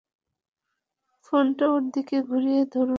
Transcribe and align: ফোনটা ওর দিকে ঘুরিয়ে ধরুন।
ফোনটা 1.25 1.65
ওর 1.69 1.83
দিকে 1.95 2.17
ঘুরিয়ে 2.21 2.61
ধরুন। 2.65 2.89